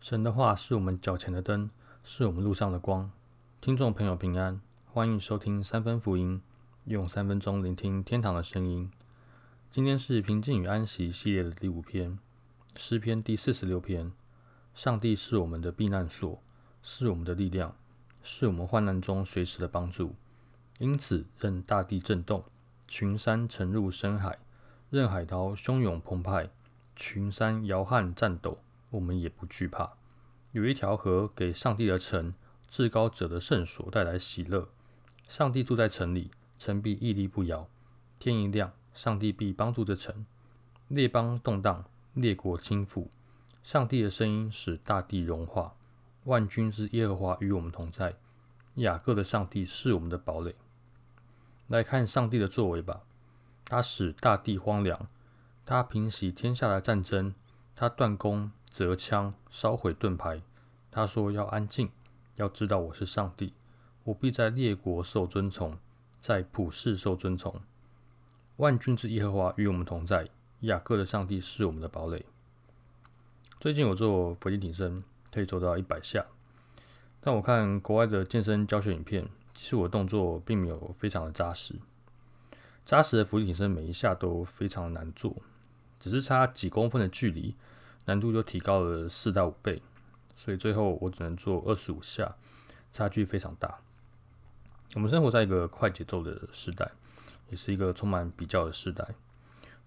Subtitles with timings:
[0.00, 1.68] 神的话是我们脚前的灯，
[2.02, 3.10] 是我们路上的光。
[3.60, 6.40] 听众朋友平安，欢迎收听三分福音，
[6.86, 8.90] 用三分钟聆听天堂的声音。
[9.70, 12.18] 今天是平静与安息系列的第五篇，
[12.78, 14.10] 诗篇第四十六篇。
[14.74, 16.40] 上帝是我们的避难所，
[16.82, 17.76] 是我们的力量，
[18.22, 20.14] 是我们患难中随时的帮助。
[20.78, 22.42] 因此，任大地震动，
[22.88, 24.38] 群山沉入深海，
[24.88, 26.48] 任海涛汹涌澎湃，
[26.96, 28.56] 群山摇撼颤抖。
[28.90, 29.96] 我们也不惧怕，
[30.52, 32.34] 有一条河给上帝的城、
[32.68, 34.68] 至高者的圣所带来喜乐。
[35.28, 37.68] 上帝住在城里，城必屹立不摇。
[38.18, 40.26] 天一亮，上帝必帮助这城。
[40.88, 41.84] 列邦动荡，
[42.14, 43.06] 列国倾覆。
[43.62, 45.76] 上帝的声音使大地融化。
[46.24, 48.16] 万军之耶和华与我们同在。
[48.74, 50.54] 雅各的上帝是我们的堡垒。
[51.68, 53.02] 来看上帝的作为吧。
[53.66, 55.08] 他使大地荒凉，
[55.64, 57.34] 他平息天下的战争，
[57.76, 58.50] 他断供。
[58.70, 60.40] 折枪，烧毁盾牌。
[60.90, 61.90] 他说：“要安静，
[62.36, 63.52] 要知道我是上帝。
[64.04, 65.76] 我必在列国受尊崇，
[66.20, 67.60] 在普世受尊崇。
[68.56, 70.28] 万军之耶和华与我们同在。
[70.60, 72.24] 雅各的上帝是我们的堡垒。”
[73.58, 76.24] 最近我做伏地挺身，可以做到一百下。
[77.20, 81.74] 但我看国外的健身教学影片，其实我动作并没有非常的扎实。
[82.86, 85.36] 扎实的浮力挺身每一下都非常难做，
[85.98, 87.54] 只是差几公分的距离。
[88.10, 89.80] 难度就提高了四到五倍，
[90.34, 92.34] 所以最后我只能做二十五下，
[92.92, 93.78] 差距非常大。
[94.94, 96.90] 我们生活在一个快节奏的时代，
[97.50, 99.06] 也是一个充满比较的时代。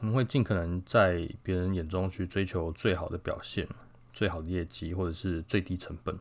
[0.00, 3.66] 我们会尽可能在别人眼中去追求最好的表现、
[4.12, 6.18] 最好的业绩，或者是最低成本，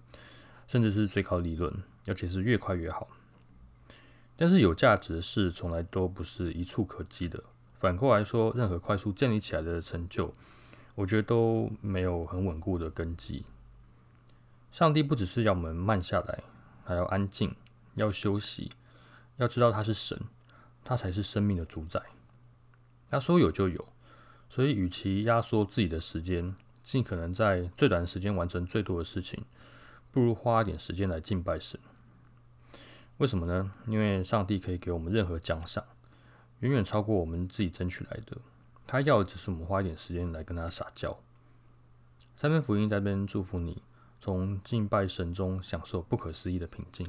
[0.69, 3.09] 甚至是最高利润，而且是越快越好。
[4.37, 7.43] 但是有价值的事从来都不是一触可及的。
[7.77, 10.33] 反过来说，任何快速建立起来的成就。
[10.95, 13.45] 我觉得都没有很稳固的根基。
[14.71, 16.43] 上帝不只是要我们慢下来，
[16.83, 17.55] 还要安静，
[17.95, 18.71] 要休息，
[19.37, 20.19] 要知道他是神，
[20.83, 22.01] 他才是生命的主宰。
[23.09, 23.87] 他说有就有，
[24.49, 29.43] 所以与其压缩自己的时间，尽可能在最短的时间完成最多的事情，
[30.11, 31.79] 不如花一点时间来敬拜神。
[33.17, 33.71] 为什么呢？
[33.87, 35.83] 因为上帝可以给我们任何奖赏，
[36.59, 38.37] 远远超过我们自己争取来的。
[38.91, 41.15] 他要的只是我们花一点时间来跟他撒娇。
[42.35, 43.83] 三篇福音在这边祝福你，
[44.19, 47.05] 从敬拜神中享受不可思议的平静。